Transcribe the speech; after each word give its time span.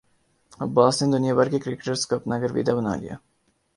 عباس 0.59 1.01
نے 1.01 1.11
دنیا 1.11 1.33
بھر 1.33 1.49
کے 1.49 1.59
کرکٹرز 1.59 2.05
کو 2.07 2.15
اپنا 2.15 2.37
گرویدہ 2.39 2.71
بنا 2.71 2.95
لیا 2.95 3.15